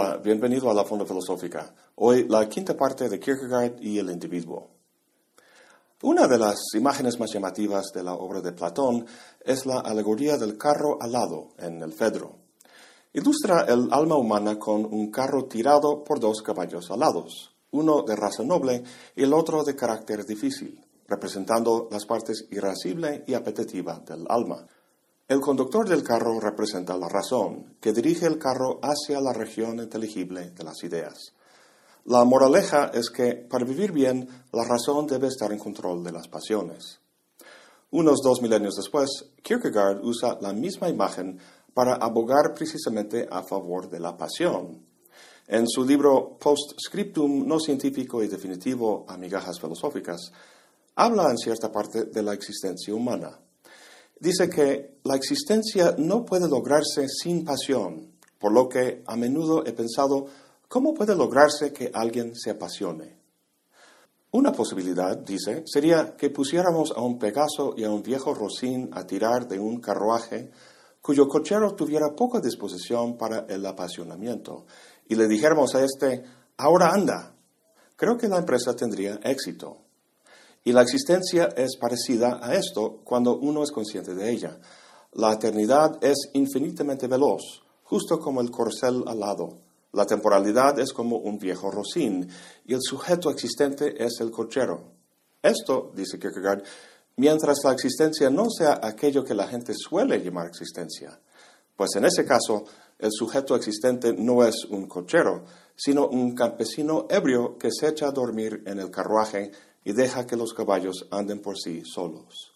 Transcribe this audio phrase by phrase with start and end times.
[0.00, 1.74] Hola, bienvenido a la Fonda Filosófica.
[1.96, 4.68] Hoy la quinta parte de Kierkegaard y el individuo.
[6.02, 9.04] Una de las imágenes más llamativas de la obra de Platón
[9.44, 12.36] es la alegoría del carro alado en el Fedro.
[13.12, 18.44] Ilustra el alma humana con un carro tirado por dos caballos alados, uno de raza
[18.44, 18.84] noble
[19.16, 24.64] y el otro de carácter difícil, representando las partes irascible y apetitiva del alma.
[25.28, 30.52] El conductor del carro representa la razón, que dirige el carro hacia la región inteligible
[30.52, 31.34] de las ideas.
[32.06, 36.28] La moraleja es que para vivir bien, la razón debe estar en control de las
[36.28, 37.00] pasiones.
[37.90, 41.38] Unos dos milenios después, Kierkegaard usa la misma imagen
[41.74, 44.82] para abogar precisamente a favor de la pasión.
[45.46, 50.32] En su libro Postscriptum no científico y definitivo a migajas filosóficas,
[50.94, 53.38] habla en cierta parte de la existencia humana
[54.20, 59.72] dice que la existencia no puede lograrse sin pasión, por lo que a menudo he
[59.72, 60.26] pensado,
[60.68, 63.18] ¿cómo puede lograrse que alguien se apasione?
[64.30, 69.06] Una posibilidad, dice, sería que pusiéramos a un Pegaso y a un viejo Rosín a
[69.06, 70.50] tirar de un carruaje
[71.00, 74.66] cuyo cochero tuviera poca disposición para el apasionamiento,
[75.08, 76.22] y le dijéramos a este,
[76.58, 77.34] ahora anda.
[77.96, 79.87] Creo que la empresa tendría éxito.
[80.64, 84.58] Y la existencia es parecida a esto cuando uno es consciente de ella.
[85.12, 89.58] La eternidad es infinitamente veloz, justo como el corcel alado.
[89.92, 92.28] La temporalidad es como un viejo rocín
[92.66, 94.92] y el sujeto existente es el cochero.
[95.42, 96.62] Esto, dice Kierkegaard,
[97.16, 101.18] mientras la existencia no sea aquello que la gente suele llamar existencia.
[101.74, 102.64] Pues en ese caso,
[102.98, 105.44] el sujeto existente no es un cochero,
[105.76, 109.52] sino un campesino ebrio que se echa a dormir en el carruaje
[109.88, 112.52] y deja que los caballos anden por sí solos.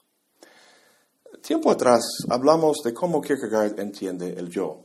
[1.41, 4.85] Tiempo atrás hablamos de cómo Kierkegaard entiende el yo.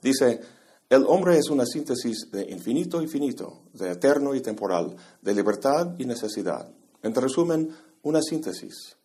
[0.00, 0.40] Dice,
[0.88, 5.96] el hombre es una síntesis de infinito y finito, de eterno y temporal, de libertad
[5.98, 6.72] y necesidad.
[7.02, 8.96] En resumen, una síntesis.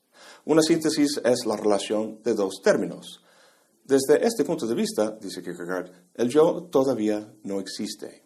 [0.46, 3.24] Una síntesis es la relación de dos términos.
[3.84, 8.25] Desde este punto de vista, dice Kierkegaard, el yo todavía no existe.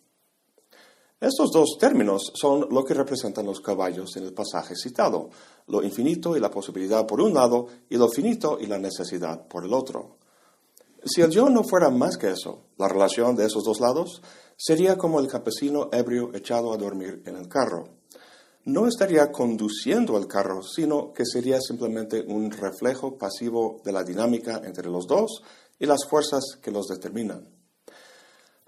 [1.22, 5.30] Estos dos términos son lo que representan los caballos en el pasaje citado,
[5.68, 9.66] lo infinito y la posibilidad por un lado y lo finito y la necesidad por
[9.66, 10.16] el otro.
[11.04, 14.22] Si el yo no fuera más que eso, la relación de esos dos lados,
[14.56, 17.90] sería como el campesino ebrio echado a dormir en el carro.
[18.64, 24.62] No estaría conduciendo el carro, sino que sería simplemente un reflejo pasivo de la dinámica
[24.64, 25.42] entre los dos
[25.80, 27.59] y las fuerzas que los determinan.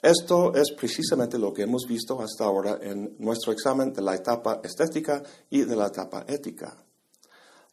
[0.02, 4.60] Esto es precisamente lo que hemos visto hasta ahora en nuestro examen de la etapa
[4.64, 6.76] estética y de la etapa ética.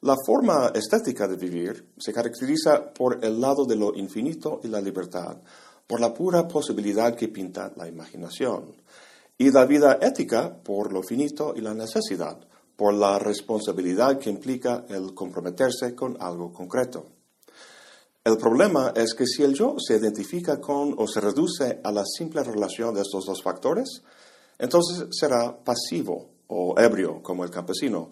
[0.02, 4.80] La forma estética de vivir se caracteriza por el lado de lo infinito y la
[4.80, 5.38] libertad,
[5.86, 8.76] por la pura posibilidad que pinta la imaginación,
[9.38, 12.38] y la vida ética por lo finito y la necesidad,
[12.76, 17.06] por la responsabilidad que implica el comprometerse con algo concreto.
[18.24, 22.04] El problema es que si el yo se identifica con o se reduce a la
[22.04, 24.02] simple relación de estos dos factores,
[24.58, 28.10] entonces será pasivo o ebrio como el campesino,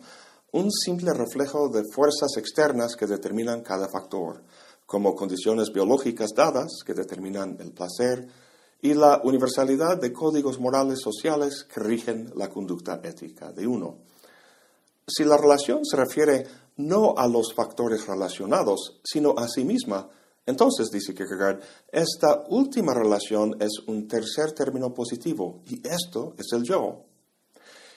[0.53, 4.43] un simple reflejo de fuerzas externas que determinan cada factor,
[4.87, 8.28] como condiciones biológicas dadas que determinan el placer
[8.81, 13.99] y la universalidad de códigos morales sociales que rigen la conducta ética de uno.
[15.06, 20.09] Si la relación se refiere no a los factores relacionados, sino a sí misma,
[20.47, 21.60] entonces, dice Kierkegaard,
[21.91, 27.03] esta última relación es un tercer término positivo, y esto es el yo.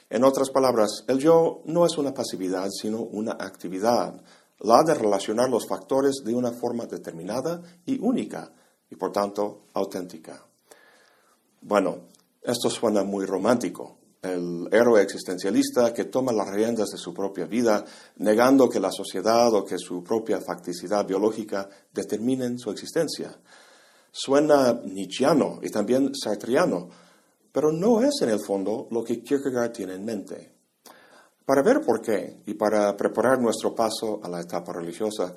[0.10, 4.20] En otras palabras, el yo no es una pasividad, sino una actividad,
[4.62, 8.52] la de relacionar los factores de una forma determinada y única,
[8.90, 10.44] y por tanto auténtica.
[11.62, 12.08] Bueno,
[12.42, 17.86] esto suena muy romántico, el héroe existencialista que toma las riendas de su propia vida,
[18.18, 23.38] negando que la sociedad o que su propia facticidad biológica determinen su existencia.
[24.12, 26.90] Suena nietzscheano y también sartriano,
[27.52, 30.52] pero no es en el fondo lo que Kierkegaard tiene en mente.
[31.46, 35.34] Para ver por qué y para preparar nuestro paso a la etapa religiosa,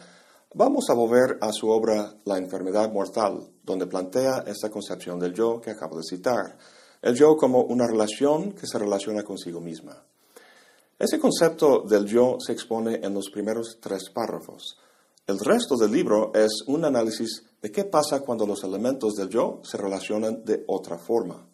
[0.54, 5.60] vamos a volver a su obra La enfermedad mortal, donde plantea esta concepción del yo
[5.60, 6.58] que acabo de citar
[7.02, 10.02] el yo como una relación que se relaciona consigo misma.
[10.98, 14.78] Ese concepto del yo se expone en los primeros tres párrafos.
[15.26, 19.60] El resto del libro es un análisis de qué pasa cuando los elementos del yo
[19.64, 21.44] se relacionan de otra forma.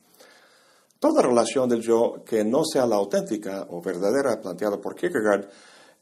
[0.98, 5.48] Toda relación del yo que no sea la auténtica o verdadera planteada por Kierkegaard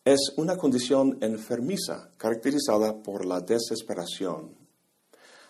[0.05, 4.55] es una condición enfermiza caracterizada por la desesperación.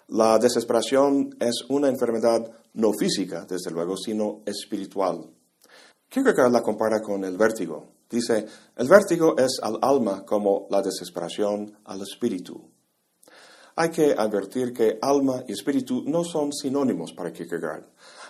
[0.09, 5.28] La desesperación es una enfermedad no física, desde luego, sino espiritual.
[6.08, 7.88] Kierkegaard la compara con el vértigo.
[8.08, 8.46] Dice,
[8.76, 12.70] el vértigo es al alma como la desesperación al espíritu.
[13.75, 17.84] Hay que advertir que alma y espíritu no son sinónimos para Kierkegaard.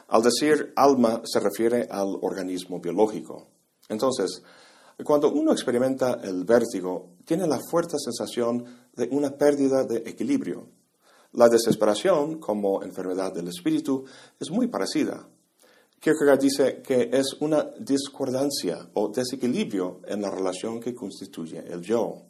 [0.08, 3.46] Al decir alma se refiere al organismo biológico.
[3.88, 4.42] Entonces,
[5.04, 8.64] cuando uno experimenta el vértigo, tiene la fuerte sensación
[8.94, 10.66] de una pérdida de equilibrio.
[11.36, 14.04] La desesperación, como enfermedad del espíritu,
[14.40, 15.28] es muy parecida.
[16.00, 22.22] Kierkegaard dice que es una discordancia o desequilibrio en la relación que constituye el yo.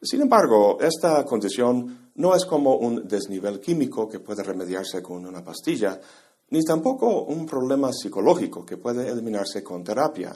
[0.00, 5.44] Sin embargo, esta condición no es como un desnivel químico que puede remediarse con una
[5.44, 6.00] pastilla,
[6.50, 10.32] ni tampoco un problema psicológico que puede eliminarse con terapia,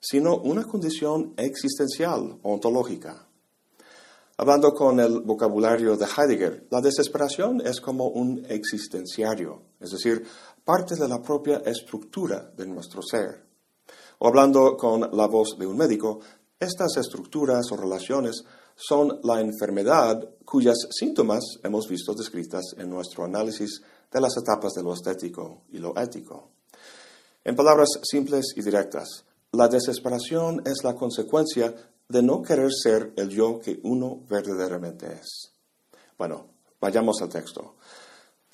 [0.00, 3.28] sino una condición existencial, ontológica.
[4.42, 10.26] Hablando con el vocabulario de Heidegger, la desesperación es como un existenciario, es decir,
[10.64, 13.46] parte de la propia estructura de nuestro ser.
[14.18, 16.18] O hablando con la voz de un médico,
[16.58, 18.42] estas estructuras o relaciones
[18.74, 23.80] son la enfermedad cuyas síntomas hemos visto descritas en nuestro análisis
[24.10, 26.50] de las etapas de lo estético y lo ético.
[27.44, 33.30] En palabras simples y directas, la desesperación es la consecuencia de no querer ser el
[33.30, 35.50] yo que uno verdaderamente es.
[36.18, 36.46] Bueno,
[36.78, 37.76] vayamos al texto.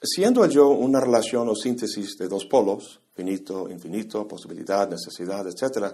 [0.01, 5.93] Siendo el yo una relación o síntesis de dos polos, finito, infinito, posibilidad, necesidad, etc.,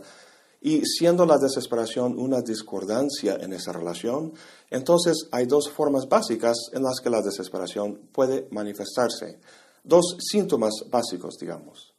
[0.61, 4.33] y siendo la desesperación una discordancia en esa relación,
[4.71, 9.41] entonces hay dos formas básicas en las que la desesperación puede manifestarse.
[9.83, 11.95] Dos síntomas básicos, digamos.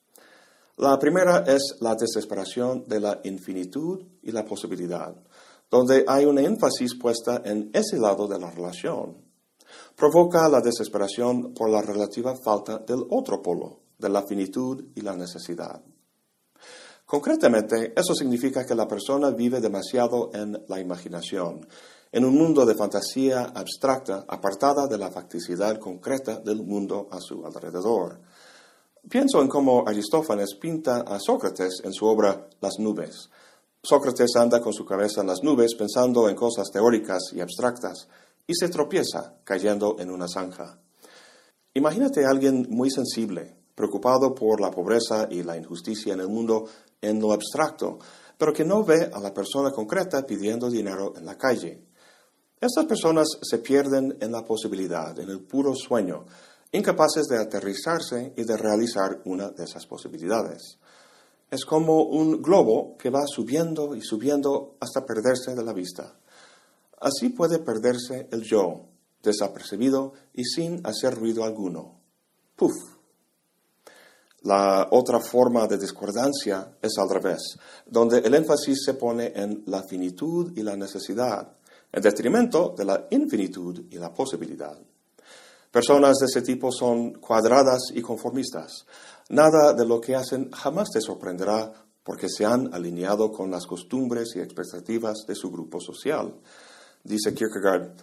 [0.77, 5.15] La primera es la desesperación de la infinitud y la posibilidad,
[5.69, 9.17] donde hay un énfasis puesta en ese lado de la relación.
[9.95, 15.15] Provoca la desesperación por la relativa falta del otro polo, de la finitud y la
[15.15, 15.81] necesidad.
[17.05, 21.67] Concretamente, eso significa que la persona vive demasiado en la imaginación,
[22.11, 27.45] en un mundo de fantasía abstracta apartada de la facticidad concreta del mundo a su
[27.45, 28.19] alrededor.
[29.07, 33.29] Pienso en cómo Aristófanes pinta a Sócrates en su obra Las nubes.
[33.87, 38.07] Sócrates anda con su cabeza en las nubes pensando en cosas teóricas y abstractas
[38.47, 40.79] y se tropieza cayendo en una zanja.
[41.75, 46.65] Imagínate a alguien muy sensible, preocupado por la pobreza y la injusticia en el mundo
[46.99, 47.99] en lo abstracto,
[48.39, 51.83] pero que no ve a la persona concreta pidiendo dinero en la calle.
[52.59, 56.25] Estas personas se pierden en la posibilidad, en el puro sueño,
[56.71, 60.79] incapaces de aterrizarse y de realizar una de esas posibilidades.
[61.49, 66.15] Es como un globo que va subiendo y subiendo hasta perderse de la vista.
[66.99, 68.85] Así puede perderse el yo,
[69.21, 71.99] desapercibido y sin hacer ruido alguno.
[72.55, 72.73] ¡Puf!
[74.43, 77.57] La otra forma de discordancia es al revés,
[77.87, 81.51] donde el énfasis se pone en la finitud y la necesidad,
[81.91, 84.77] en detrimento de la infinitud y la posibilidad.
[85.71, 88.85] Personas de ese tipo son cuadradas y conformistas.
[89.29, 91.71] Nada de lo que hacen jamás te sorprenderá
[92.03, 96.35] porque se han alineado con las costumbres y expectativas de su grupo social.
[97.03, 97.95] Dice Kierkegaard,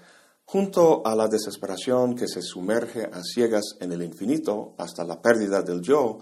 [0.45, 5.63] junto a la desesperación que se sumerge a ciegas en el infinito hasta la pérdida
[5.63, 6.19] del yo,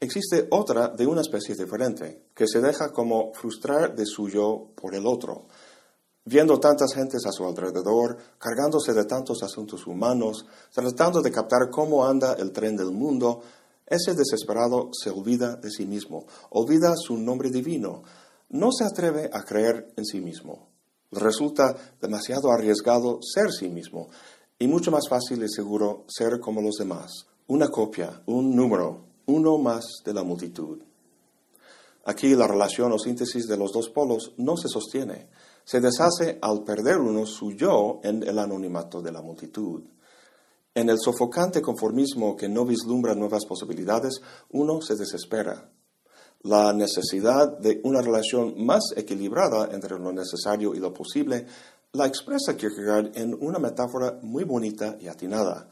[0.00, 4.94] existe otra de una especie diferente, que se deja como frustrar de su yo por
[4.94, 5.46] el otro.
[6.24, 12.06] Viendo tantas gentes a su alrededor, cargándose de tantos asuntos humanos, tratando de captar cómo
[12.06, 13.42] anda el tren del mundo,
[13.92, 18.02] ese desesperado se olvida de sí mismo, olvida su nombre divino,
[18.48, 20.68] no se atreve a creer en sí mismo.
[21.10, 24.08] Resulta demasiado arriesgado ser sí mismo
[24.58, 29.58] y mucho más fácil y seguro ser como los demás, una copia, un número, uno
[29.58, 30.82] más de la multitud.
[32.06, 35.28] Aquí la relación o síntesis de los dos polos no se sostiene,
[35.64, 39.82] se deshace al perder uno su yo en el anonimato de la multitud.
[40.74, 45.70] En el sofocante conformismo que no vislumbra nuevas posibilidades, uno se desespera.
[46.42, 51.46] La necesidad de una relación más equilibrada entre lo necesario y lo posible
[51.92, 55.68] la expresa Kierkegaard en una metáfora muy bonita y atinada.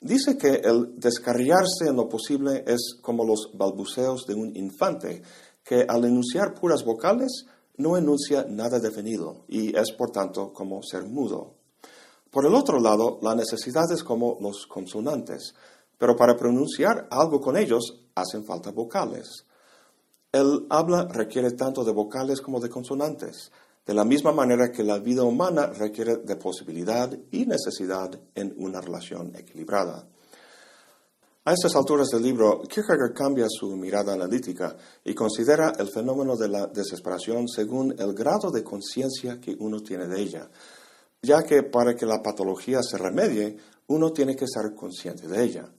[0.00, 5.22] Dice que el descarriarse en lo posible es como los balbuceos de un infante,
[5.62, 7.44] que al enunciar puras vocales
[7.76, 11.61] no enuncia nada definido y es por tanto como ser mudo.
[12.32, 15.54] Por el otro lado, la necesidad es como los consonantes,
[15.98, 19.44] pero para pronunciar algo con ellos hacen falta vocales.
[20.32, 23.52] El habla requiere tanto de vocales como de consonantes,
[23.84, 28.80] de la misma manera que la vida humana requiere de posibilidad y necesidad en una
[28.80, 30.08] relación equilibrada.
[31.44, 34.74] A estas alturas del libro, Kierkegaard cambia su mirada analítica
[35.04, 40.06] y considera el fenómeno de la desesperación según el grado de conciencia que uno tiene
[40.06, 40.48] de ella,
[41.22, 45.72] ya que para que la patología se remedie, uno tiene que estar consciente de ella.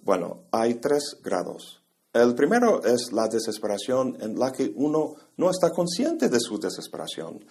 [0.00, 1.82] Bueno, hay tres grados.
[2.12, 7.44] El primero es la desesperación en la que uno no está consciente de su desesperación,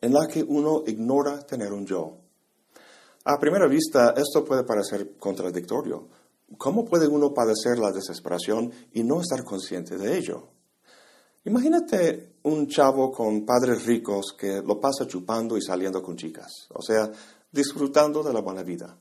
[0.00, 2.18] en la que uno ignora tener un yo.
[3.24, 6.08] A primera vista, esto puede parecer contradictorio.
[6.58, 10.53] ¿Cómo puede uno padecer la desesperación y no estar consciente de ello?
[11.44, 16.80] Imagínate un chavo con padres ricos que lo pasa chupando y saliendo con chicas, o
[16.80, 17.10] sea,
[17.52, 18.96] disfrutando de la buena vida.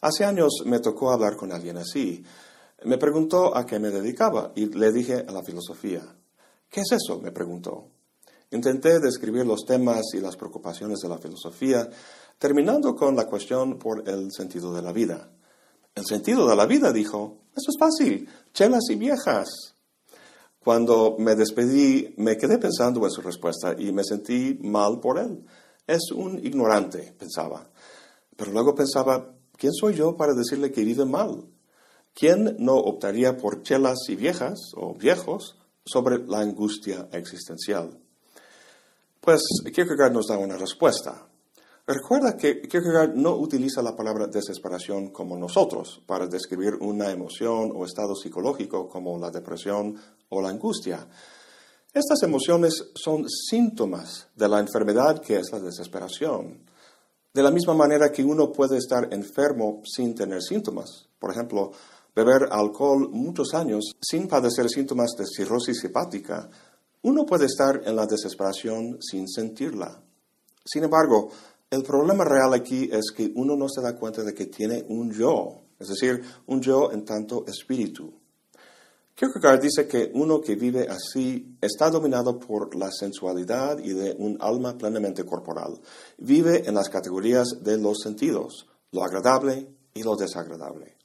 [0.00, 2.24] Hace años me tocó hablar con alguien así.
[2.84, 6.02] Me preguntó a qué me dedicaba y le dije a la filosofía.
[6.70, 7.20] ¿Qué es eso?
[7.20, 7.88] me preguntó.
[8.50, 11.88] Intenté describir los temas y las preocupaciones de la filosofía,
[12.38, 15.30] terminando con la cuestión por el sentido de la vida.
[15.94, 19.74] El sentido de la vida, dijo, eso es fácil, chelas y viejas.
[20.62, 25.44] Cuando me despedí, me quedé pensando en su respuesta y me sentí mal por él.
[25.86, 27.70] Es un ignorante, pensaba.
[28.36, 31.44] Pero luego pensaba, ¿Quién soy yo para decirle que vive mal?
[32.14, 37.98] ¿Quién no optaría por chelas y viejas o viejos sobre la angustia existencial?
[39.20, 39.42] Pues
[39.74, 41.27] Kierkegaard nos da una respuesta.
[41.90, 47.86] Recuerda que Kierkegaard no utiliza la palabra desesperación como nosotros para describir una emoción o
[47.86, 49.96] estado psicológico como la depresión
[50.28, 51.08] o la angustia.
[51.94, 56.60] Estas emociones son síntomas de la enfermedad que es la desesperación.
[57.32, 61.08] De la misma manera que uno puede estar enfermo sin tener síntomas.
[61.18, 61.72] Por ejemplo,
[62.14, 66.50] beber alcohol muchos años sin padecer síntomas de cirrosis hepática,
[67.00, 70.02] uno puede estar en la desesperación sin sentirla.
[70.66, 71.30] Sin embargo,
[71.70, 75.12] el problema real aquí es que uno no se da cuenta de que tiene un
[75.12, 78.12] yo, es decir, un yo en tanto espíritu.
[79.14, 84.38] Kierkegaard dice que uno que vive así está dominado por la sensualidad y de un
[84.40, 85.80] alma plenamente corporal.
[86.18, 90.96] Vive en las categorías de los sentidos, lo agradable y lo desagradable.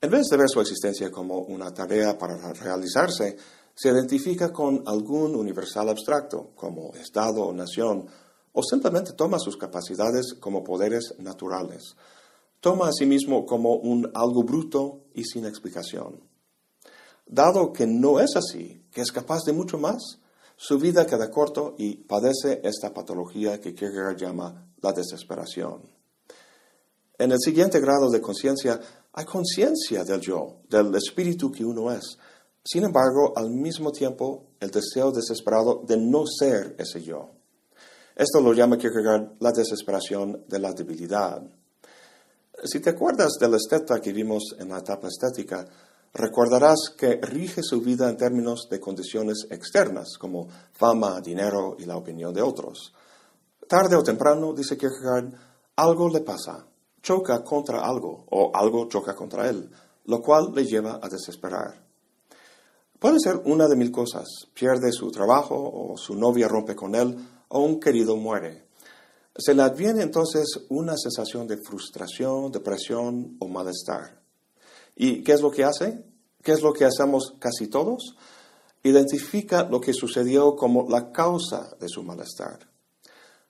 [0.00, 3.36] En vez de ver su existencia como una tarea para realizarse,
[3.72, 8.06] se identifica con algún universal abstracto, como Estado o nación,
[8.52, 11.96] o simplemente toma sus capacidades como poderes naturales.
[12.60, 16.20] Toma a sí mismo como un algo bruto y sin explicación.
[17.26, 20.18] Dado que no es así, que es capaz de mucho más,
[20.56, 25.88] su vida queda corto y padece esta patología que Kierkegaard llama la desesperación.
[27.18, 28.80] En el siguiente grado de conciencia
[29.12, 32.18] hay conciencia del yo, del espíritu que uno es.
[32.62, 37.30] Sin embargo, al mismo tiempo, el deseo desesperado de no ser ese yo.
[38.20, 41.42] Esto lo llama Kierkegaard la desesperación de la debilidad.
[42.64, 45.64] Si te acuerdas del esteta que vimos en la etapa estética,
[46.12, 51.96] recordarás que rige su vida en términos de condiciones externas, como fama, dinero y la
[51.96, 52.92] opinión de otros.
[53.66, 55.32] Tarde o temprano, dice Kierkegaard,
[55.76, 56.66] algo le pasa,
[57.00, 59.70] choca contra algo o algo choca contra él,
[60.04, 61.82] lo cual le lleva a desesperar.
[62.98, 67.16] Puede ser una de mil cosas, pierde su trabajo o su novia rompe con él
[67.50, 68.64] o un querido muere.
[69.36, 74.20] Se le adviene entonces una sensación de frustración, depresión o malestar.
[74.96, 76.04] ¿Y qué es lo que hace?
[76.42, 78.16] ¿Qué es lo que hacemos casi todos?
[78.82, 82.68] Identifica lo que sucedió como la causa de su malestar.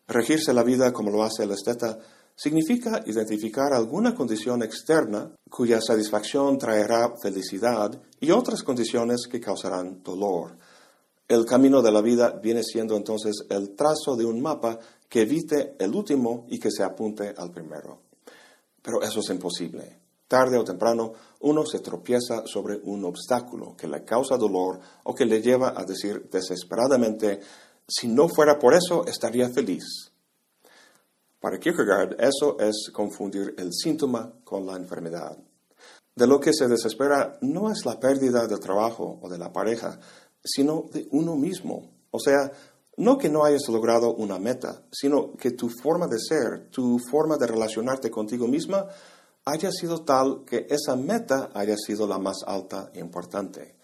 [0.06, 1.98] Regirse la vida como lo hace el esteta
[2.34, 10.56] significa identificar alguna condición externa cuya satisfacción traerá felicidad y otras condiciones que causarán dolor.
[11.30, 15.76] El camino de la vida viene siendo entonces el trazo de un mapa que evite
[15.78, 18.00] el último y que se apunte al primero.
[18.82, 19.96] Pero eso es imposible.
[20.26, 25.24] Tarde o temprano uno se tropieza sobre un obstáculo que le causa dolor o que
[25.24, 27.38] le lleva a decir desesperadamente,
[27.86, 30.10] si no fuera por eso, estaría feliz.
[31.38, 35.38] Para Kierkegaard, eso es confundir el síntoma con la enfermedad.
[36.12, 40.00] De lo que se desespera no es la pérdida del trabajo o de la pareja,
[40.44, 41.90] sino de uno mismo.
[42.10, 42.52] O sea,
[42.96, 47.36] no que no hayas logrado una meta, sino que tu forma de ser, tu forma
[47.36, 48.86] de relacionarte contigo misma,
[49.44, 53.76] haya sido tal que esa meta haya sido la más alta e importante.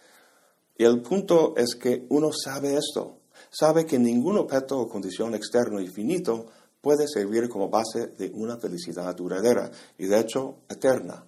[0.76, 3.20] Y el punto es que uno sabe esto,
[3.50, 6.46] sabe que ningún objeto o condición externo y finito
[6.80, 11.25] puede servir como base de una felicidad duradera y de hecho eterna.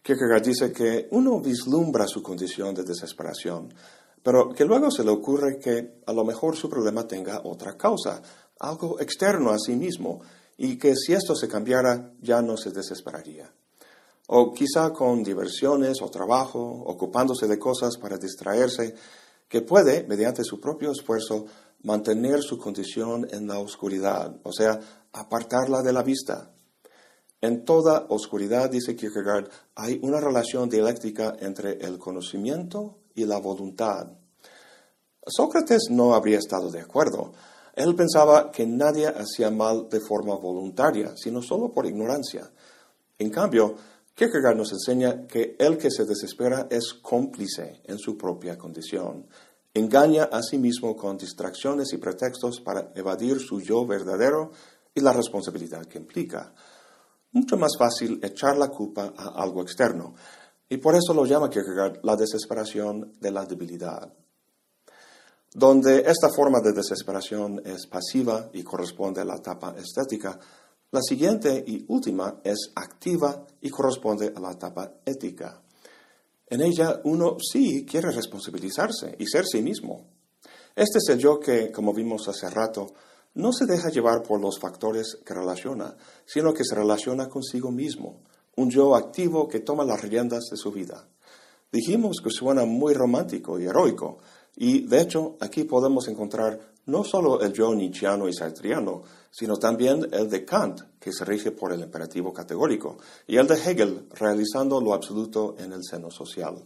[0.00, 3.72] Kierkegaard dice que uno vislumbra su condición de desesperación,
[4.24, 8.22] pero que luego se le ocurre que a lo mejor su problema tenga otra causa,
[8.58, 10.22] algo externo a sí mismo,
[10.56, 13.52] y que si esto se cambiara ya no se desesperaría.
[14.26, 18.94] o quizá con diversiones o trabajo, ocupándose de cosas para distraerse,
[19.46, 21.44] que puede, mediante su propio esfuerzo,
[21.82, 24.80] mantener su condición en la oscuridad, o sea,
[25.12, 26.50] apartarla de la vista.
[27.42, 34.08] En toda oscuridad, dice Kierkegaard, hay una relación dialéctica entre el conocimiento y la voluntad.
[35.26, 37.32] Sócrates no habría estado de acuerdo.
[37.74, 42.50] Él pensaba que nadie hacía mal de forma voluntaria, sino solo por ignorancia.
[43.18, 43.74] En cambio,
[44.14, 49.26] Kierkegaard nos enseña que el que se desespera es cómplice en su propia condición.
[49.72, 54.52] Engaña a sí mismo con distracciones y pretextos para evadir su yo verdadero
[54.94, 56.54] y la responsabilidad que implica.
[57.32, 60.14] Mucho más fácil echar la culpa a algo externo,
[60.74, 64.12] y por eso lo llama Kierkegaard la desesperación de la debilidad.
[65.54, 70.36] Donde esta forma de desesperación es pasiva y corresponde a la etapa estética,
[70.90, 75.62] la siguiente y última es activa y corresponde a la etapa ética.
[76.48, 80.08] En ella uno sí quiere responsabilizarse y ser sí mismo.
[80.74, 82.88] Este es el yo que, como vimos hace rato,
[83.34, 88.24] no se deja llevar por los factores que relaciona, sino que se relaciona consigo mismo,
[88.56, 91.08] un yo activo que toma las riendas de su vida.
[91.72, 94.18] Dijimos que suena muy romántico y heroico,
[94.56, 100.06] y de hecho aquí podemos encontrar no solo el yo nietzscheano y sartriano, sino también
[100.12, 104.80] el de Kant, que se rige por el imperativo categórico, y el de Hegel, realizando
[104.80, 106.62] lo absoluto en el seno social.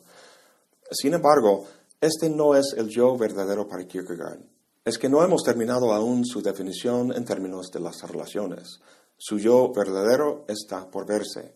[0.90, 1.64] Sin embargo,
[2.00, 4.40] este no es el yo verdadero para Kierkegaard.
[4.84, 8.80] Es que no hemos terminado aún su definición en términos de las relaciones.
[9.16, 11.54] Su yo verdadero está por verse.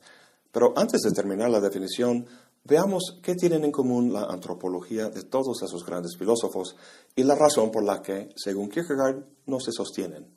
[0.52, 2.28] Pero antes de terminar la definición,
[2.64, 6.76] Veamos qué tienen en común la antropología de todos esos grandes filósofos
[7.16, 10.28] y la razón por la que, según Kierkegaard, no se sostienen.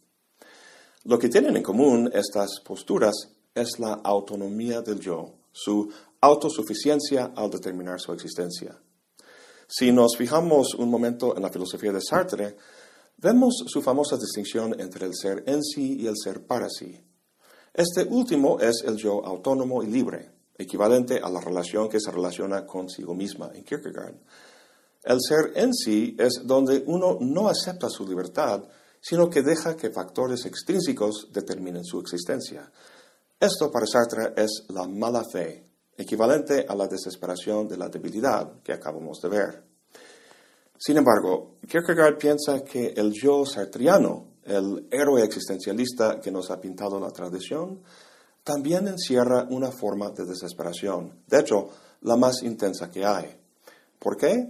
[1.03, 3.13] Lo que tienen en común estas posturas
[3.53, 5.87] es la autonomía del yo, su
[6.19, 8.75] autosuficiencia al determinar su existencia.
[9.67, 12.55] Si nos fijamos un momento en la filosofía de Sartre,
[13.17, 17.03] vemos su famosa distinción entre el ser en sí y el ser para sí.
[17.77, 22.65] Este último es el yo autónomo y libre, equivalente a la relación que se relaciona
[22.65, 24.15] consigo misma en Kierkegaard.
[25.03, 28.63] El ser en sí es donde uno no acepta su libertad,
[29.01, 32.71] sino que deja que factores extrínsecos determinen su existencia.
[33.37, 38.71] Esto para Sartre es la mala fe, equivalente a la desesperación de la debilidad que
[38.71, 39.63] acabamos de ver.
[40.77, 46.99] Sin embargo, Kierkegaard piensa que el yo sartriano, el héroe existencialista que nos ha pintado
[46.99, 47.81] la tradición,
[48.43, 51.69] también encierra una forma de desesperación, de hecho,
[52.01, 53.35] la más intensa que hay.
[53.97, 54.47] ¿Por qué?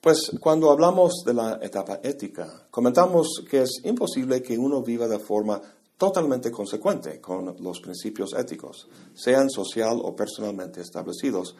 [0.00, 5.18] Pues cuando hablamos de la etapa ética, comentamos que es imposible que uno viva de
[5.18, 5.60] forma
[5.96, 11.54] totalmente consecuente con los principios éticos, sean social o personalmente establecidos,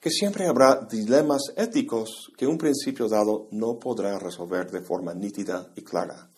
[0.00, 5.72] que siempre habrá dilemas éticos que un principio dado no podrá resolver de forma nítida
[5.76, 6.28] y clara.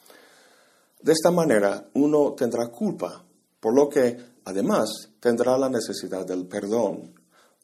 [1.04, 3.22] De esta manera, uno tendrá culpa,
[3.60, 7.14] por lo que Además, tendrá la necesidad del perdón,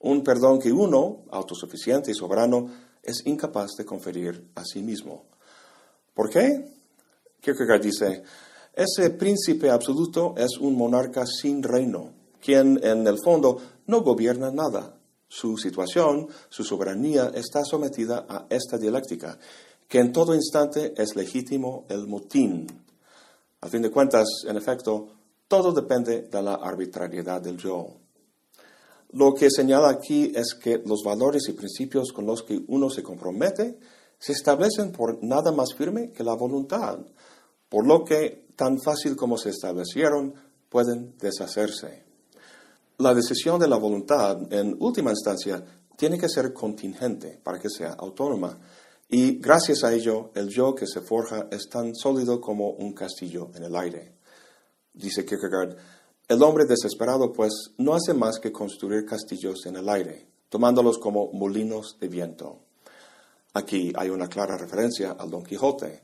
[0.01, 2.71] un perdón que uno, autosuficiente y soberano,
[3.03, 5.27] es incapaz de conferir a sí mismo.
[6.15, 6.73] ¿Por qué?
[7.41, 8.23] Kierkegaard dice,
[8.73, 14.97] ese príncipe absoluto es un monarca sin reino, quien en el fondo no gobierna nada.
[15.29, 19.39] Su situación, su soberanía está sometida a esta dialéctica,
[19.87, 22.67] que en todo instante es legítimo el motín.
[23.63, 25.09] A fin de cuentas, en efecto,
[25.47, 27.89] todo depende de la arbitrariedad del yo.
[29.13, 33.03] Lo que señala aquí es que los valores y principios con los que uno se
[33.03, 33.79] compromete
[34.19, 36.99] se establecen por nada más firme que la voluntad,
[37.69, 40.35] por lo que, tan fácil como se establecieron,
[40.69, 42.05] pueden deshacerse.
[42.99, 45.65] La decisión de la voluntad, en última instancia,
[45.97, 48.59] tiene que ser contingente para que sea autónoma,
[49.11, 53.51] y gracias a ello el yo que se forja es tan sólido como un castillo
[53.55, 54.21] en el aire
[54.93, 55.77] dice Kierkegaard,
[56.29, 61.33] el hombre desesperado pues no hace más que construir castillos en el aire, tomándolos como
[61.33, 62.61] molinos de viento.
[63.55, 66.03] Aquí hay una clara referencia al Don Quijote.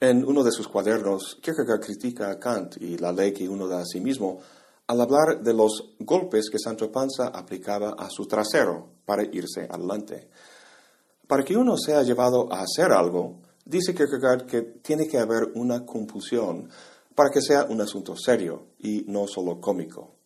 [0.00, 3.80] En uno de sus cuadernos, Kierkegaard critica a Kant y la ley que uno da
[3.80, 4.40] a sí mismo
[4.86, 10.28] al hablar de los golpes que Sancho Panza aplicaba a su trasero para irse adelante.
[11.26, 15.84] Para que uno sea llevado a hacer algo, dice Kierkegaard que tiene que haber una
[15.84, 16.68] compulsión,
[17.14, 20.16] para que sea un asunto serio y no solo cómico.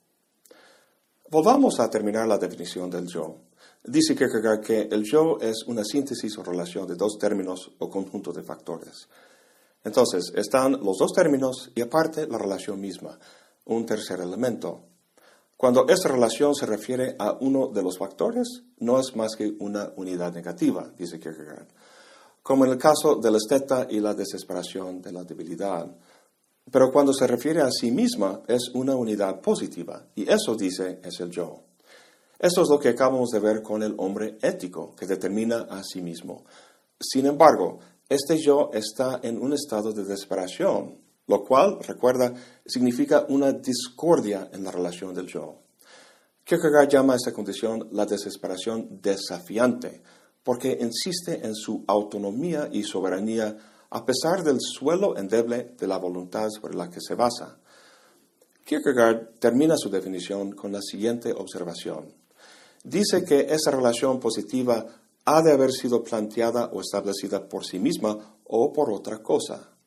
[1.30, 3.36] Volvamos a terminar la definición del yo.
[3.84, 8.32] Dice Kierkegaard que el yo es una síntesis o relación de dos términos o conjunto
[8.32, 9.08] de factores.
[9.84, 13.18] Entonces, están los dos términos y aparte la relación misma,
[13.66, 14.82] un tercer elemento.
[15.58, 19.92] Cuando esta relación se refiere a uno de los factores, no es más que una
[19.96, 21.66] unidad negativa, dice Kierkegaard,
[22.44, 25.90] como en el caso del esteta y la desesperación de la debilidad.
[26.70, 31.18] Pero cuando se refiere a sí misma, es una unidad positiva, y eso, dice, es
[31.18, 31.64] el yo.
[32.38, 36.00] Esto es lo que acabamos de ver con el hombre ético, que determina a sí
[36.00, 36.44] mismo.
[37.00, 42.34] Sin embargo, este yo está en un estado de desesperación, lo cual, recuerda,
[42.66, 45.60] significa una discordia en la relación del yo.
[46.42, 50.02] Kierkegaard llama a esta condición la desesperación desafiante,
[50.42, 53.56] porque insiste en su autonomía y soberanía
[53.90, 57.58] a pesar del suelo endeble de la voluntad sobre la que se basa.
[58.64, 62.14] Kierkegaard termina su definición con la siguiente observación.
[62.82, 64.86] Dice que esa relación positiva
[65.26, 69.77] ha de haber sido planteada o establecida por sí misma o por otra cosa.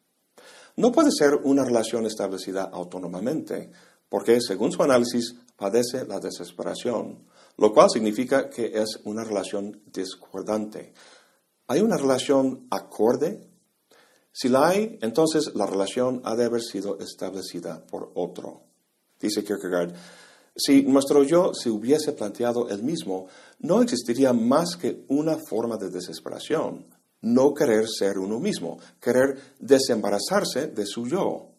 [0.76, 3.72] No puede ser una relación establecida autónomamente,
[4.10, 7.26] porque, según su análisis, padece la desesperación,
[7.58, 10.94] lo cual significa que es una relación discordante.
[11.68, 13.48] ¿Hay una relación acorde?
[14.34, 18.64] Si la hay, entonces la relación ha de haber sido establecida por otro.
[19.20, 19.94] Dice Kierkegaard,
[20.56, 23.28] si nuestro yo se hubiese planteado el mismo,
[23.60, 26.86] no existiría más que una forma de desesperación,
[27.22, 31.50] no querer ser uno mismo, querer desembarazarse de su yo.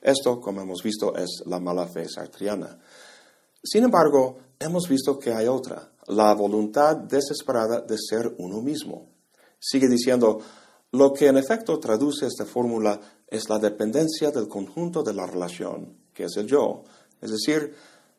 [0.00, 2.78] Esto, como hemos visto, es la mala fe sartriana.
[3.62, 9.08] Sin embargo, hemos visto que hay otra, la voluntad desesperada de ser uno mismo.
[9.58, 10.40] Sigue diciendo,
[10.92, 15.96] lo que en efecto traduce esta fórmula es la dependencia del conjunto de la relación,
[16.12, 16.84] que es el yo,
[17.20, 17.74] es decir,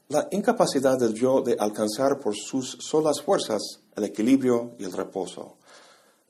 [0.09, 3.61] la incapacidad del yo de alcanzar por sus solas fuerzas
[3.95, 5.57] el equilibrio y el reposo.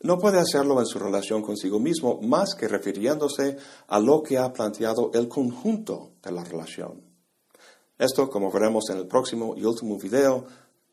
[0.05, 4.53] No puede hacerlo en su relación consigo mismo más que refiriéndose a lo que ha
[4.53, 7.01] planteado el conjunto de la relación.
[7.97, 10.45] Esto, como veremos en el próximo y último video,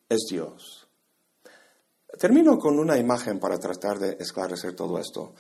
[0.09, 0.89] es Dios.
[2.19, 5.35] Termino con una imagen para tratar de esclarecer todo esto.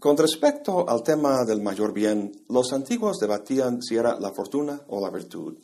[0.00, 5.00] Con respecto al tema del mayor bien, los antiguos debatían si era la fortuna o
[5.00, 5.56] la virtud.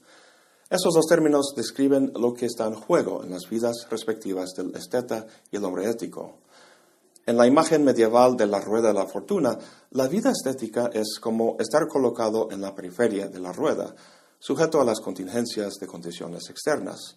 [0.70, 5.26] Esos dos términos describen lo que está en juego en las vidas respectivas del esteta
[5.50, 6.38] y el hombre ético.
[7.26, 9.58] En la imagen medieval de la rueda de la fortuna,
[9.92, 13.94] la vida estética es como estar colocado en la periferia de la rueda,
[14.38, 17.16] sujeto a las contingencias de condiciones externas.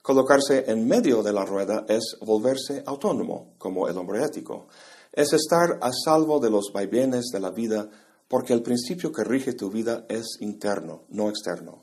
[0.00, 4.68] Colocarse en medio de la rueda es volverse autónomo, como el hombre ético.
[5.12, 7.88] Es estar a salvo de los vaivenes de la vida,
[8.28, 11.82] porque el principio que rige tu vida es interno, no externo.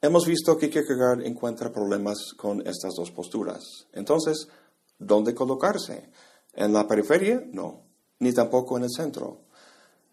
[0.00, 3.86] Hemos visto que Kierkegaard encuentra problemas con estas dos posturas.
[3.92, 4.48] Entonces,
[5.00, 6.10] ¿dónde colocarse?
[6.54, 7.42] ¿En la periferia?
[7.52, 7.82] No,
[8.20, 9.40] ni tampoco en el centro.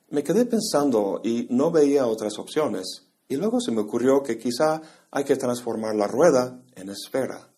[0.10, 4.82] Me quedé pensando y no veía otras opciones, y luego se me ocurrió que quizá
[5.12, 7.50] hay que transformar la rueda en esfera.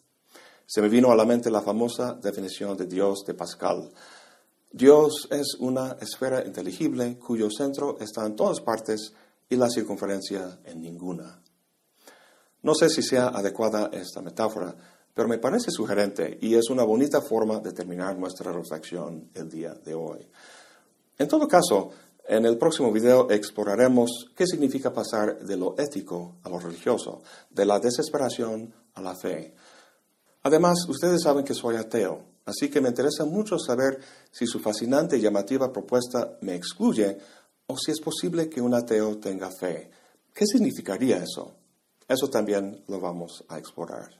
[0.66, 3.92] Se me vino a la mente la famosa definición de Dios de Pascal.
[4.72, 9.14] Dios es una esfera inteligible cuyo centro está en todas partes
[9.50, 11.42] y la circunferencia en ninguna.
[12.62, 14.76] No sé si sea adecuada esta metáfora,
[15.20, 19.74] pero me parece sugerente y es una bonita forma de terminar nuestra reflexión el día
[19.74, 20.26] de hoy.
[21.18, 21.90] En todo caso,
[22.26, 27.66] en el próximo video exploraremos qué significa pasar de lo ético a lo religioso, de
[27.66, 29.54] la desesperación a la fe.
[30.44, 34.00] Además, ustedes saben que soy ateo, así que me interesa mucho saber
[34.32, 37.18] si su fascinante y llamativa propuesta me excluye
[37.68, 39.92] o si es posible que un ateo tenga fe.
[40.34, 41.56] ¿Qué significaría eso?
[42.08, 44.20] Eso también lo vamos a explorar.